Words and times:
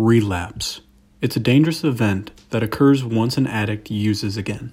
Relapse. 0.00 0.82
It's 1.20 1.34
a 1.34 1.40
dangerous 1.40 1.82
event 1.82 2.30
that 2.50 2.62
occurs 2.62 3.02
once 3.02 3.36
an 3.36 3.48
addict 3.48 3.90
uses 3.90 4.36
again. 4.36 4.72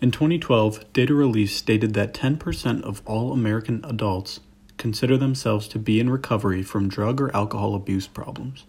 In 0.00 0.12
2012, 0.12 0.92
data 0.92 1.12
released 1.12 1.56
stated 1.56 1.92
that 1.94 2.14
10% 2.14 2.82
of 2.82 3.02
all 3.04 3.32
American 3.32 3.84
adults 3.84 4.38
consider 4.76 5.16
themselves 5.16 5.66
to 5.66 5.78
be 5.80 5.98
in 5.98 6.08
recovery 6.08 6.62
from 6.62 6.88
drug 6.88 7.20
or 7.20 7.34
alcohol 7.34 7.74
abuse 7.74 8.06
problems. 8.06 8.64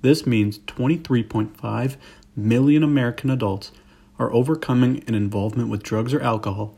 This 0.00 0.28
means 0.28 0.60
23.5 0.60 1.96
million 2.36 2.84
American 2.84 3.30
adults 3.30 3.72
are 4.16 4.32
overcoming 4.32 5.02
an 5.08 5.16
involvement 5.16 5.70
with 5.70 5.82
drugs 5.82 6.14
or 6.14 6.20
alcohol 6.20 6.76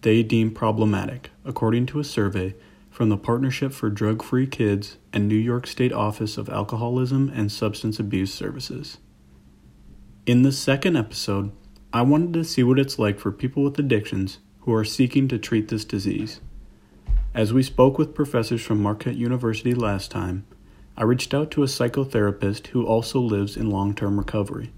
they 0.00 0.22
deem 0.22 0.50
problematic, 0.50 1.28
according 1.44 1.84
to 1.84 2.00
a 2.00 2.04
survey 2.04 2.54
from 2.96 3.10
the 3.10 3.16
Partnership 3.18 3.74
for 3.74 3.90
Drug 3.90 4.22
Free 4.22 4.46
Kids 4.46 4.96
and 5.12 5.28
New 5.28 5.36
York 5.36 5.66
State 5.66 5.92
Office 5.92 6.38
of 6.38 6.48
Alcoholism 6.48 7.30
and 7.34 7.52
Substance 7.52 7.98
Abuse 7.98 8.32
Services. 8.32 8.96
In 10.24 10.44
the 10.44 10.50
second 10.50 10.96
episode, 10.96 11.52
I 11.92 12.00
wanted 12.00 12.32
to 12.32 12.42
see 12.42 12.62
what 12.62 12.78
it's 12.78 12.98
like 12.98 13.18
for 13.18 13.30
people 13.30 13.62
with 13.62 13.78
addictions 13.78 14.38
who 14.60 14.72
are 14.72 14.82
seeking 14.82 15.28
to 15.28 15.38
treat 15.38 15.68
this 15.68 15.84
disease. 15.84 16.40
As 17.34 17.52
we 17.52 17.62
spoke 17.62 17.98
with 17.98 18.14
professors 18.14 18.62
from 18.62 18.82
Marquette 18.82 19.16
University 19.16 19.74
last 19.74 20.10
time, 20.10 20.46
I 20.96 21.02
reached 21.02 21.34
out 21.34 21.50
to 21.50 21.62
a 21.62 21.66
psychotherapist 21.66 22.68
who 22.68 22.86
also 22.86 23.20
lives 23.20 23.58
in 23.58 23.68
long 23.68 23.94
term 23.94 24.16
recovery. 24.16 24.72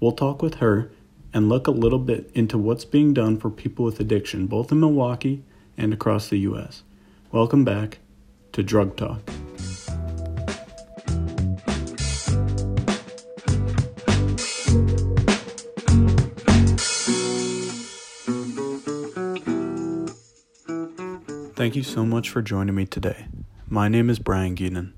We'll 0.00 0.12
talk 0.12 0.42
with 0.42 0.56
her 0.56 0.90
and 1.32 1.48
look 1.48 1.66
a 1.66 1.70
little 1.70 1.98
bit 1.98 2.30
into 2.34 2.58
what's 2.58 2.84
being 2.84 3.14
done 3.14 3.38
for 3.38 3.48
people 3.48 3.86
with 3.86 4.00
addiction, 4.00 4.48
both 4.48 4.70
in 4.70 4.80
Milwaukee 4.80 5.44
and 5.78 5.94
across 5.94 6.28
the 6.28 6.40
U.S. 6.40 6.82
Welcome 7.30 7.62
back 7.62 7.98
to 8.52 8.62
Drug 8.62 8.96
Talk. 8.96 9.20
Thank 21.54 21.76
you 21.76 21.82
so 21.82 22.06
much 22.06 22.30
for 22.30 22.40
joining 22.40 22.74
me 22.74 22.86
today. 22.86 23.26
My 23.68 23.88
name 23.88 24.08
is 24.08 24.18
Brian 24.18 24.56
Geenan. 24.56 24.94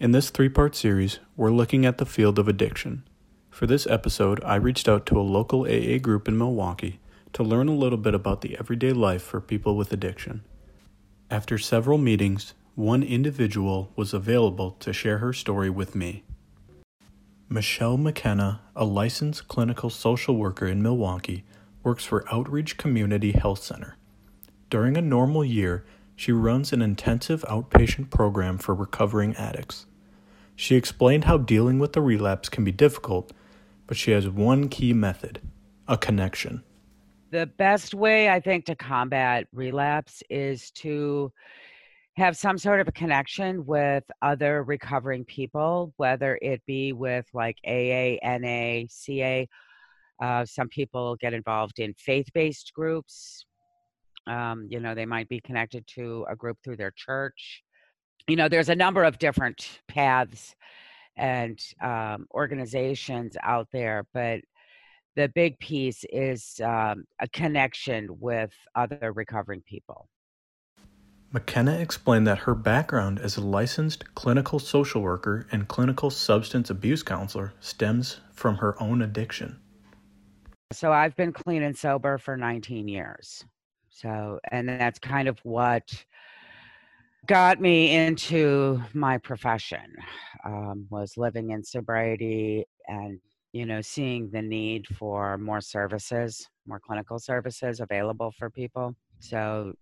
In 0.00 0.12
this 0.12 0.30
three 0.30 0.48
part 0.48 0.74
series, 0.74 1.18
we're 1.36 1.50
looking 1.50 1.84
at 1.84 1.98
the 1.98 2.06
field 2.06 2.38
of 2.38 2.48
addiction. 2.48 3.06
For 3.50 3.66
this 3.66 3.86
episode, 3.86 4.42
I 4.42 4.54
reached 4.54 4.88
out 4.88 5.04
to 5.04 5.20
a 5.20 5.20
local 5.20 5.66
AA 5.66 5.98
group 5.98 6.28
in 6.28 6.38
Milwaukee 6.38 6.98
to 7.34 7.42
learn 7.42 7.68
a 7.68 7.74
little 7.74 7.98
bit 7.98 8.14
about 8.14 8.40
the 8.40 8.56
everyday 8.58 8.94
life 8.94 9.20
for 9.20 9.42
people 9.42 9.76
with 9.76 9.92
addiction. 9.92 10.44
After 11.30 11.58
several 11.58 11.98
meetings, 11.98 12.54
one 12.74 13.02
individual 13.02 13.92
was 13.94 14.14
available 14.14 14.70
to 14.80 14.94
share 14.94 15.18
her 15.18 15.34
story 15.34 15.68
with 15.68 15.94
me. 15.94 16.24
Michelle 17.50 17.98
McKenna, 17.98 18.62
a 18.74 18.86
licensed 18.86 19.46
clinical 19.46 19.90
social 19.90 20.36
worker 20.36 20.66
in 20.66 20.82
Milwaukee, 20.82 21.44
works 21.82 22.06
for 22.06 22.24
Outreach 22.32 22.78
Community 22.78 23.32
Health 23.32 23.62
Center. 23.62 23.96
During 24.70 24.96
a 24.96 25.02
normal 25.02 25.44
year, 25.44 25.84
she 26.16 26.32
runs 26.32 26.72
an 26.72 26.80
intensive 26.80 27.42
outpatient 27.42 28.08
program 28.08 28.56
for 28.56 28.74
recovering 28.74 29.36
addicts. 29.36 29.84
She 30.56 30.76
explained 30.76 31.24
how 31.24 31.36
dealing 31.36 31.78
with 31.78 31.92
the 31.92 32.00
relapse 32.00 32.48
can 32.48 32.64
be 32.64 32.72
difficult, 32.72 33.32
but 33.86 33.98
she 33.98 34.12
has 34.12 34.28
one 34.28 34.68
key 34.68 34.94
method 34.94 35.42
a 35.86 35.96
connection 35.98 36.62
the 37.30 37.46
best 37.46 37.94
way 37.94 38.28
I 38.30 38.40
think 38.40 38.66
to 38.66 38.74
combat 38.74 39.46
relapse 39.52 40.22
is 40.30 40.70
to 40.72 41.32
have 42.16 42.36
some 42.36 42.58
sort 42.58 42.80
of 42.80 42.88
a 42.88 42.92
connection 42.92 43.64
with 43.64 44.02
other 44.22 44.64
recovering 44.64 45.24
people, 45.24 45.92
whether 45.96 46.38
it 46.42 46.60
be 46.66 46.92
with 46.92 47.26
like 47.32 47.56
AA, 47.66 48.16
NA, 48.24 48.86
CA. 48.88 49.48
Uh, 50.20 50.44
some 50.44 50.68
people 50.68 51.14
get 51.16 51.32
involved 51.32 51.78
in 51.78 51.94
faith 51.94 52.26
based 52.34 52.72
groups. 52.74 53.44
Um, 54.26 54.66
you 54.68 54.80
know, 54.80 54.94
they 54.94 55.06
might 55.06 55.28
be 55.28 55.40
connected 55.40 55.86
to 55.94 56.26
a 56.28 56.34
group 56.34 56.58
through 56.62 56.76
their 56.76 56.92
church. 56.96 57.62
You 58.26 58.36
know, 58.36 58.48
there's 58.48 58.68
a 58.68 58.74
number 58.74 59.04
of 59.04 59.18
different 59.18 59.80
paths 59.86 60.54
and 61.16 61.58
um, 61.82 62.26
organizations 62.34 63.36
out 63.42 63.68
there, 63.72 64.04
but 64.12 64.40
the 65.18 65.28
big 65.28 65.58
piece 65.58 66.04
is 66.12 66.60
um, 66.64 67.04
a 67.18 67.26
connection 67.32 68.06
with 68.20 68.52
other 68.76 69.12
recovering 69.12 69.60
people. 69.62 70.08
McKenna 71.32 71.76
explained 71.76 72.24
that 72.28 72.38
her 72.38 72.54
background 72.54 73.18
as 73.18 73.36
a 73.36 73.40
licensed 73.40 74.14
clinical 74.14 74.60
social 74.60 75.02
worker 75.02 75.44
and 75.50 75.66
clinical 75.66 76.08
substance 76.08 76.70
abuse 76.70 77.02
counselor 77.02 77.52
stems 77.58 78.20
from 78.32 78.54
her 78.58 78.80
own 78.80 79.02
addiction. 79.02 79.58
So 80.72 80.92
I've 80.92 81.16
been 81.16 81.32
clean 81.32 81.64
and 81.64 81.76
sober 81.76 82.16
for 82.18 82.36
19 82.36 82.86
years. 82.86 83.44
So, 83.90 84.38
and 84.52 84.68
that's 84.68 85.00
kind 85.00 85.26
of 85.26 85.40
what 85.42 85.82
got 87.26 87.60
me 87.60 87.92
into 87.92 88.80
my 88.94 89.18
profession 89.18 89.96
um, 90.44 90.86
was 90.90 91.16
living 91.16 91.50
in 91.50 91.64
sobriety 91.64 92.66
and 92.86 93.18
you 93.58 93.66
know, 93.66 93.80
seeing 93.80 94.30
the 94.30 94.40
need 94.40 94.86
for 94.86 95.36
more 95.36 95.60
services, 95.60 96.48
more 96.64 96.78
clinical 96.78 97.18
services 97.18 97.80
available 97.80 98.32
for 98.38 98.48
people. 98.50 98.94
So 99.18 99.72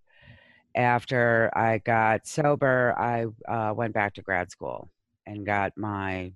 after 0.75 1.51
I 1.55 1.77
got 1.77 2.27
sober, 2.27 2.95
I 2.97 3.27
uh, 3.47 3.75
went 3.75 3.93
back 3.93 4.15
to 4.15 4.23
grad 4.23 4.51
school 4.51 4.89
and 5.27 5.45
got 5.45 5.77
my 5.77 6.33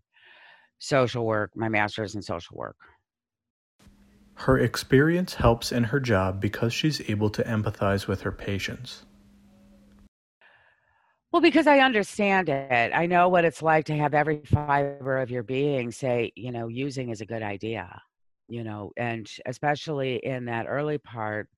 social 0.81 1.25
work, 1.25 1.53
my 1.55 1.71
master's 1.71 2.15
in 2.15 2.21
social 2.21 2.59
work. 2.59 2.77
Her 4.35 4.59
experience 4.59 5.33
helps 5.33 5.73
in 5.73 5.85
her 5.85 5.99
job 5.99 6.43
because 6.43 6.75
she's 6.75 7.01
able 7.09 7.31
to 7.31 7.43
empathize 7.45 8.07
with 8.07 8.21
her 8.21 8.33
patients. 8.33 9.07
Well, 11.33 11.43
because 11.43 11.67
I 11.67 11.79
understand 11.81 12.49
it. 12.49 12.93
I 12.95 13.07
know 13.07 13.29
what 13.29 13.45
it's 13.45 13.63
like 13.63 13.85
to 13.87 13.97
have 13.97 14.15
every 14.15 14.43
fiber 14.45 15.19
of 15.19 15.31
your 15.31 15.43
being 15.43 15.91
say, 15.93 16.33
you 16.35 16.51
know, 16.51 16.69
using 16.69 17.11
is 17.11 17.21
a 17.21 17.27
good 17.27 17.43
idea, 17.43 18.01
you 18.49 18.65
know, 18.65 18.93
and 18.97 19.31
especially 19.47 20.17
in 20.17 20.47
that 20.47 20.67
early 20.69 20.99
part, 20.99 21.49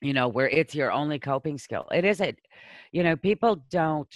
you 0.00 0.12
know, 0.14 0.28
where 0.28 0.48
it's 0.48 0.74
your 0.74 0.92
only 0.92 1.18
coping 1.18 1.58
skill. 1.58 1.86
It 1.92 2.04
isn't, 2.04 2.38
you 2.92 3.02
know, 3.02 3.16
people 3.16 3.64
don't, 3.70 4.12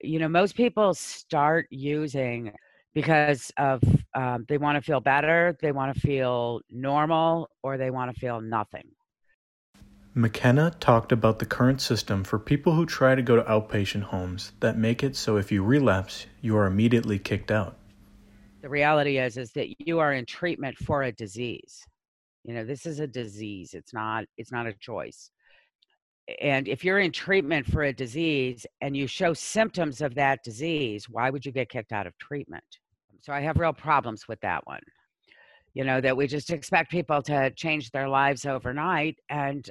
you 0.00 0.18
know, 0.18 0.28
most 0.28 0.56
people 0.56 0.94
start 0.94 1.66
using 1.70 2.52
because 2.94 3.50
of 3.58 3.82
um, 4.14 4.44
they 4.48 4.58
want 4.58 4.76
to 4.76 4.82
feel 4.82 5.00
better, 5.00 5.56
they 5.60 5.72
want 5.72 5.94
to 5.94 6.00
feel 6.00 6.60
normal, 6.70 7.48
or 7.62 7.76
they 7.76 7.90
want 7.90 8.12
to 8.14 8.20
feel 8.20 8.40
nothing 8.40 8.88
McKenna 10.16 10.72
talked 10.78 11.10
about 11.10 11.40
the 11.40 11.44
current 11.44 11.80
system 11.80 12.22
for 12.22 12.38
people 12.38 12.72
who 12.72 12.86
try 12.86 13.16
to 13.16 13.22
go 13.22 13.34
to 13.34 13.42
outpatient 13.42 14.04
homes 14.04 14.52
that 14.60 14.78
make 14.78 15.02
it 15.02 15.16
so 15.16 15.38
if 15.38 15.50
you 15.50 15.64
relapse, 15.64 16.26
you 16.40 16.56
are 16.56 16.66
immediately 16.66 17.18
kicked 17.18 17.50
out. 17.50 17.76
The 18.62 18.68
reality 18.68 19.18
is 19.18 19.36
is 19.36 19.50
that 19.52 19.74
you 19.80 19.98
are 19.98 20.12
in 20.12 20.24
treatment 20.24 20.78
for 20.78 21.02
a 21.02 21.10
disease. 21.10 21.84
You 22.44 22.54
know, 22.54 22.64
this 22.64 22.86
is 22.86 23.00
a 23.00 23.08
disease. 23.08 23.74
It's 23.74 23.92
not 23.92 24.24
it's 24.36 24.52
not 24.52 24.68
a 24.68 24.74
choice. 24.74 25.32
And 26.40 26.68
if 26.68 26.84
you're 26.84 27.00
in 27.00 27.10
treatment 27.10 27.66
for 27.66 27.82
a 27.82 27.92
disease 27.92 28.66
and 28.80 28.96
you 28.96 29.08
show 29.08 29.34
symptoms 29.34 30.00
of 30.00 30.14
that 30.14 30.44
disease, 30.44 31.08
why 31.08 31.28
would 31.28 31.44
you 31.44 31.50
get 31.50 31.68
kicked 31.68 31.92
out 31.92 32.06
of 32.06 32.16
treatment? 32.18 32.64
So 33.20 33.32
I 33.32 33.40
have 33.40 33.58
real 33.58 33.72
problems 33.72 34.28
with 34.28 34.40
that 34.42 34.64
one 34.64 34.80
you 35.74 35.82
know 35.82 36.00
that 36.00 36.16
we 36.16 36.28
just 36.28 36.50
expect 36.50 36.88
people 36.88 37.20
to 37.20 37.50
change 37.50 37.90
their 37.90 38.08
lives 38.08 38.46
overnight 38.46 39.16
and 39.28 39.68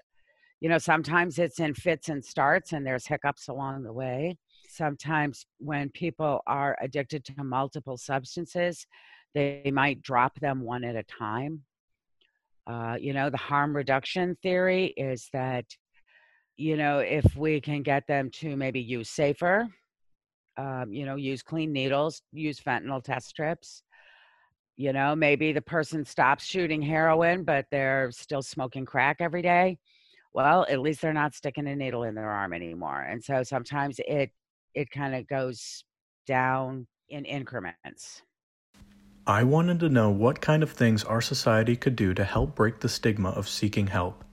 you 0.63 0.69
know, 0.69 0.77
sometimes 0.77 1.39
it's 1.39 1.59
in 1.59 1.73
fits 1.73 2.07
and 2.07 2.23
starts 2.23 2.71
and 2.71 2.87
there's 2.87 3.05
hiccups 3.05 3.49
along 3.49 3.83
the 3.83 3.91
way. 3.91 4.37
Sometimes 4.69 5.45
when 5.59 5.89
people 5.89 6.39
are 6.47 6.77
addicted 6.81 7.25
to 7.25 7.43
multiple 7.43 7.97
substances, 7.97 8.87
they 9.35 9.69
might 9.73 10.01
drop 10.01 10.39
them 10.39 10.61
one 10.61 10.85
at 10.85 10.95
a 10.95 11.03
time. 11.03 11.63
Uh, 12.65 12.95
you 12.97 13.11
know, 13.11 13.29
the 13.29 13.35
harm 13.35 13.75
reduction 13.75 14.37
theory 14.41 14.93
is 14.95 15.27
that, 15.33 15.65
you 16.55 16.77
know, 16.77 16.99
if 16.99 17.35
we 17.35 17.59
can 17.59 17.83
get 17.83 18.07
them 18.07 18.31
to 18.35 18.55
maybe 18.55 18.79
use 18.79 19.09
safer, 19.09 19.67
um, 20.55 20.93
you 20.93 21.05
know, 21.05 21.17
use 21.17 21.43
clean 21.43 21.73
needles, 21.73 22.21
use 22.31 22.57
fentanyl 22.57 23.03
test 23.03 23.27
strips, 23.27 23.83
you 24.77 24.93
know, 24.93 25.13
maybe 25.13 25.51
the 25.51 25.61
person 25.61 26.05
stops 26.05 26.45
shooting 26.45 26.81
heroin, 26.81 27.43
but 27.43 27.65
they're 27.69 28.11
still 28.11 28.41
smoking 28.41 28.85
crack 28.85 29.17
every 29.19 29.41
day 29.41 29.77
well 30.33 30.65
at 30.69 30.79
least 30.79 31.01
they're 31.01 31.13
not 31.13 31.33
sticking 31.33 31.67
a 31.67 31.75
needle 31.75 32.03
in 32.03 32.15
their 32.15 32.29
arm 32.29 32.53
anymore 32.53 33.01
and 33.01 33.23
so 33.23 33.43
sometimes 33.43 33.99
it 34.07 34.31
it 34.73 34.89
kind 34.89 35.15
of 35.15 35.27
goes 35.27 35.83
down 36.25 36.87
in 37.09 37.25
increments. 37.25 38.21
I 39.25 39.43
wanted 39.43 39.79
to 39.81 39.89
know 39.89 40.09
what 40.09 40.41
kind 40.41 40.63
of 40.63 40.71
things 40.71 41.03
our 41.03 41.21
society 41.21 41.75
could 41.75 41.95
do 41.95 42.13
to 42.13 42.23
help 42.23 42.55
break 42.55 42.79
the 42.79 42.89
stigma 42.89 43.29
of 43.29 43.47
seeking 43.47 43.87
help. 43.87 44.23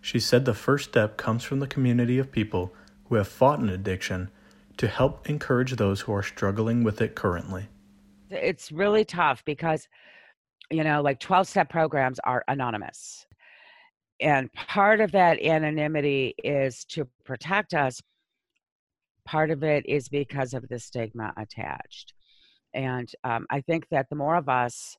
She 0.00 0.20
said 0.20 0.44
the 0.44 0.54
first 0.54 0.90
step 0.90 1.16
comes 1.16 1.42
from 1.42 1.58
the 1.58 1.66
community 1.66 2.18
of 2.18 2.30
people 2.30 2.72
who 3.08 3.16
have 3.16 3.26
fought 3.26 3.58
an 3.58 3.68
addiction 3.68 4.30
to 4.76 4.86
help 4.86 5.28
encourage 5.28 5.72
those 5.72 6.02
who 6.02 6.12
are 6.12 6.22
struggling 6.22 6.84
with 6.84 7.00
it 7.00 7.16
currently. 7.16 7.66
It's 8.30 8.70
really 8.70 9.04
tough 9.04 9.44
because, 9.44 9.88
you 10.70 10.84
know, 10.84 11.02
like 11.02 11.18
12 11.18 11.48
step 11.48 11.68
programs 11.68 12.20
are 12.22 12.44
anonymous. 12.46 13.26
And 14.20 14.52
part 14.52 15.00
of 15.00 15.12
that 15.12 15.40
anonymity 15.42 16.34
is 16.42 16.84
to 16.86 17.06
protect 17.24 17.74
us. 17.74 18.00
Part 19.26 19.50
of 19.50 19.62
it 19.62 19.84
is 19.86 20.08
because 20.08 20.54
of 20.54 20.68
the 20.68 20.78
stigma 20.78 21.32
attached. 21.36 22.14
And 22.72 23.10
um, 23.24 23.46
I 23.50 23.60
think 23.60 23.88
that 23.90 24.08
the 24.08 24.16
more 24.16 24.36
of 24.36 24.48
us 24.48 24.96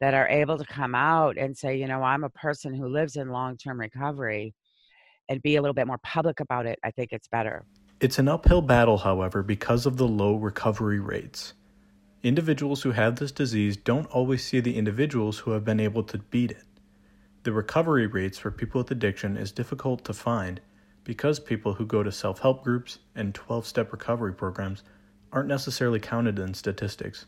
that 0.00 0.14
are 0.14 0.28
able 0.28 0.58
to 0.58 0.64
come 0.64 0.94
out 0.94 1.36
and 1.36 1.56
say, 1.56 1.76
you 1.76 1.86
know, 1.86 2.02
I'm 2.02 2.24
a 2.24 2.30
person 2.30 2.74
who 2.74 2.88
lives 2.88 3.16
in 3.16 3.30
long 3.30 3.56
term 3.56 3.80
recovery 3.80 4.54
and 5.28 5.42
be 5.42 5.56
a 5.56 5.62
little 5.62 5.74
bit 5.74 5.86
more 5.86 5.98
public 6.02 6.40
about 6.40 6.66
it, 6.66 6.78
I 6.82 6.90
think 6.90 7.12
it's 7.12 7.28
better. 7.28 7.64
It's 8.00 8.18
an 8.18 8.28
uphill 8.28 8.62
battle, 8.62 8.98
however, 8.98 9.42
because 9.42 9.84
of 9.84 9.96
the 9.96 10.08
low 10.08 10.36
recovery 10.36 11.00
rates. 11.00 11.54
Individuals 12.22 12.82
who 12.82 12.92
have 12.92 13.16
this 13.16 13.32
disease 13.32 13.76
don't 13.76 14.06
always 14.06 14.44
see 14.44 14.60
the 14.60 14.76
individuals 14.76 15.38
who 15.38 15.50
have 15.52 15.64
been 15.64 15.80
able 15.80 16.02
to 16.04 16.18
beat 16.18 16.52
it. 16.52 16.62
The 17.44 17.52
recovery 17.52 18.06
rates 18.06 18.38
for 18.38 18.50
people 18.50 18.80
with 18.80 18.90
addiction 18.90 19.36
is 19.36 19.52
difficult 19.52 20.04
to 20.04 20.12
find 20.12 20.60
because 21.04 21.40
people 21.40 21.72
who 21.74 21.86
go 21.86 22.02
to 22.02 22.12
self 22.12 22.40
help 22.40 22.64
groups 22.64 22.98
and 23.14 23.34
12 23.34 23.66
step 23.66 23.92
recovery 23.92 24.34
programs 24.34 24.82
aren't 25.32 25.48
necessarily 25.48 26.00
counted 26.00 26.38
in 26.38 26.52
statistics. 26.54 27.26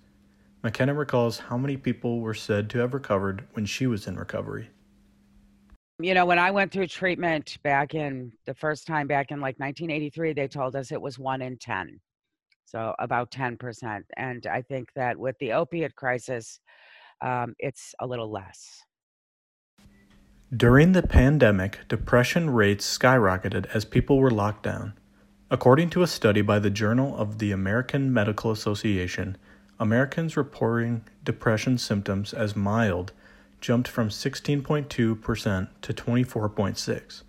McKenna 0.62 0.92
recalls 0.92 1.38
how 1.38 1.56
many 1.56 1.76
people 1.76 2.20
were 2.20 2.34
said 2.34 2.68
to 2.70 2.78
have 2.78 2.92
recovered 2.92 3.46
when 3.52 3.64
she 3.64 3.86
was 3.86 4.06
in 4.06 4.16
recovery. 4.16 4.68
You 6.00 6.14
know, 6.14 6.26
when 6.26 6.38
I 6.38 6.50
went 6.50 6.72
through 6.72 6.88
treatment 6.88 7.58
back 7.62 7.94
in 7.94 8.32
the 8.46 8.54
first 8.54 8.86
time 8.86 9.06
back 9.06 9.30
in 9.30 9.40
like 9.40 9.58
1983, 9.58 10.32
they 10.32 10.48
told 10.48 10.76
us 10.76 10.92
it 10.92 11.00
was 11.00 11.18
one 11.18 11.40
in 11.40 11.56
10. 11.58 12.00
So 12.64 12.94
about 12.98 13.30
10%. 13.30 14.02
And 14.16 14.46
I 14.46 14.62
think 14.62 14.88
that 14.94 15.16
with 15.16 15.36
the 15.40 15.52
opiate 15.52 15.94
crisis, 15.96 16.60
um, 17.20 17.54
it's 17.58 17.94
a 18.00 18.06
little 18.06 18.30
less. 18.30 18.82
During 20.54 20.92
the 20.92 21.04
pandemic, 21.04 21.86
depression 21.86 22.50
rates 22.50 22.98
skyrocketed 22.98 23.66
as 23.72 23.84
people 23.84 24.18
were 24.18 24.32
locked 24.32 24.64
down. 24.64 24.94
According 25.48 25.90
to 25.90 26.02
a 26.02 26.08
study 26.08 26.42
by 26.42 26.58
the 26.58 26.70
Journal 26.70 27.16
of 27.16 27.38
the 27.38 27.52
American 27.52 28.12
Medical 28.12 28.50
Association, 28.50 29.36
Americans 29.78 30.36
reporting 30.36 31.04
depression 31.22 31.78
symptoms 31.78 32.32
as 32.32 32.56
mild 32.56 33.12
jumped 33.60 33.86
from 33.86 34.08
16.2% 34.08 34.88
to 34.88 35.94
24.6. 35.94 37.22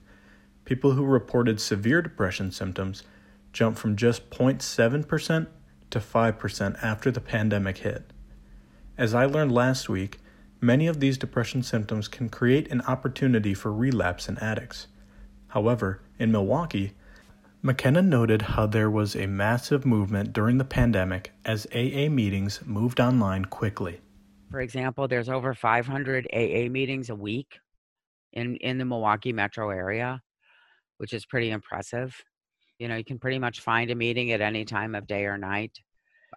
People 0.66 0.92
who 0.94 1.06
reported 1.06 1.62
severe 1.62 2.02
depression 2.02 2.52
symptoms 2.52 3.04
jumped 3.54 3.78
from 3.78 3.96
just 3.96 4.32
0.7% 4.32 5.48
to 5.92 6.00
5% 6.00 6.84
after 6.84 7.12
the 7.12 7.22
pandemic 7.22 7.78
hit. 7.78 8.12
As 8.98 9.14
I 9.14 9.26
learned 9.26 9.52
last 9.52 9.90
week, 9.90 10.18
many 10.62 10.88
of 10.88 11.00
these 11.00 11.18
depression 11.18 11.64
symptoms 11.64 12.08
can 12.08 12.30
create 12.30 12.72
an 12.72 12.82
opportunity 12.82 13.54
for 13.54 13.74
relapse 13.74 14.30
in 14.30 14.38
addicts. 14.38 14.88
However, 15.48 16.02
in 16.20 16.32
Milwaukee, 16.32 16.94
McKenna 17.64 18.02
noted 18.02 18.42
how 18.44 18.66
there 18.66 18.90
was 18.90 19.16
a 19.16 19.28
massive 19.28 19.86
movement 19.86 20.34
during 20.34 20.58
the 20.58 20.66
pandemic 20.66 21.32
as 21.44 21.68
AA 21.76 22.10
meetings 22.10 22.62
moved 22.66 23.00
online 23.00 23.46
quickly. 23.46 24.02
For 24.50 24.62
example, 24.62 25.08
there's 25.08 25.30
over 25.30 25.54
500 25.54 26.28
AA 26.34 26.70
meetings 26.70 27.10
a 27.10 27.16
week 27.16 27.60
in, 28.34 28.56
in 28.58 28.78
the 28.78 28.86
Milwaukee 28.86 29.34
metro 29.34 29.70
area, 29.70 30.22
which 30.98 31.14
is 31.14 31.26
pretty 31.26 31.52
impressive. 31.52 32.16
You 32.80 32.88
know, 32.88 32.96
you 32.96 33.04
can 33.04 33.20
pretty 33.20 33.40
much 33.40 33.62
find 33.62 33.92
a 33.92 33.96
meeting 33.96 34.32
at 34.32 34.42
any 34.42 34.66
time 34.66 34.96
of 34.96 35.08
day 35.08 35.26
or 35.26 35.38
night. 35.38 35.80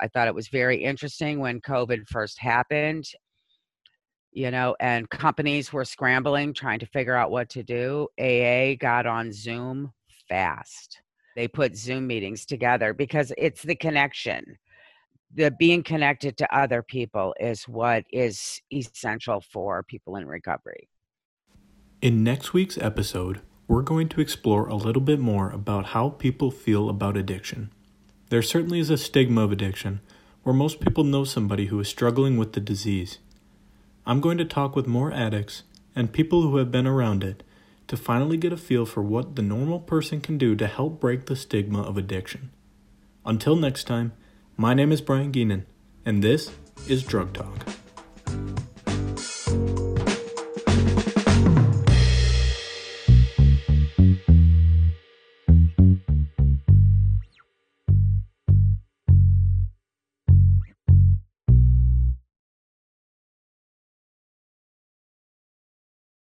I 0.00 0.09
thought 0.09 0.29
it 0.29 0.35
was 0.35 0.49
very 0.49 0.82
interesting 0.82 1.38
when 1.38 1.61
COVID 1.61 2.06
first 2.09 2.38
happened, 2.38 3.06
you 4.35 4.51
know, 4.51 4.77
and 4.81 5.09
companies 5.09 5.73
were 5.73 5.85
scrambling 5.85 6.53
trying 6.53 6.81
to 6.81 6.87
figure 6.87 7.17
out 7.17 7.31
what 7.31 7.49
to 7.51 7.63
do. 7.63 8.09
AA 8.19 8.75
got 8.79 9.07
on 9.07 9.33
Zoom 9.33 9.93
fast 10.29 11.01
they 11.35 11.49
put 11.49 11.77
Zoom 11.77 12.07
meetings 12.07 12.47
together 12.47 12.93
because 12.95 13.33
it's 13.37 13.63
the 13.63 13.75
connection. 13.75 14.57
The 15.35 15.51
being 15.51 15.83
connected 15.83 16.37
to 16.39 16.57
other 16.57 16.83
people 16.83 17.35
is 17.41 17.65
what 17.65 18.05
is 18.13 18.61
essential 18.73 19.41
for 19.41 19.83
people 19.83 20.17
in 20.17 20.27
recovery. 20.27 20.89
In 22.01 22.23
next 22.23 22.53
week's 22.53 22.79
episode, 22.79 23.41
we're 23.67 23.83
going 23.83 24.09
to 24.11 24.21
explore 24.21 24.69
a 24.69 24.77
little 24.77 25.03
bit 25.03 25.19
more 25.19 25.51
about 25.51 25.87
how 25.87 26.11
people 26.11 26.51
feel 26.51 26.89
about 26.89 27.17
addiction. 27.17 27.73
There 28.29 28.43
certainly 28.43 28.79
is 28.79 28.91
a 28.91 28.99
stigma 28.99 29.43
of 29.43 29.53
addiction 29.53 30.01
where 30.43 30.55
most 30.55 30.81
people 30.81 31.03
know 31.03 31.25
somebody 31.25 31.67
who 31.67 31.81
is 31.81 31.89
struggling 31.89 32.37
with 32.37 32.53
the 32.53 32.61
disease. 32.61 33.19
I'm 34.06 34.21
going 34.21 34.37
to 34.39 34.45
talk 34.45 34.77
with 34.77 34.87
more 34.87 35.12
addicts 35.12 35.62
and 35.97 36.12
people 36.12 36.43
who 36.43 36.56
have 36.59 36.71
been 36.71 36.87
around 36.87 37.25
it 37.25 37.43
to 37.89 37.97
finally 37.97 38.37
get 38.37 38.53
a 38.53 38.56
feel 38.56 38.85
for 38.85 39.03
what 39.03 39.37
the 39.37 39.43
normal 39.43 39.81
person 39.81 40.21
can 40.21 40.37
do 40.37 40.55
to 40.56 40.67
help 40.67 41.01
break 41.01 41.27
the 41.27 41.37
stigma 41.37 41.83
of 41.83 41.97
addiction. 41.97 42.51
Until 43.25 43.56
next 43.56 43.85
time, 43.85 44.12
my 44.56 44.75
name 44.75 44.93
is 44.93 45.01
Brian 45.01 45.33
Geenan, 45.33 45.65
and 46.05 46.23
this 46.23 46.51
is 46.87 47.03
Drug 47.03 47.33
Talk. 47.33 47.84